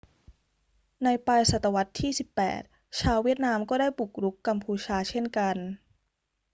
[1.03, 2.11] ในปลายศตวรรษที่
[2.55, 5.55] 18 ชาวเวียดนามก็ได้บุกรุกกัมพูชาเช่นกัน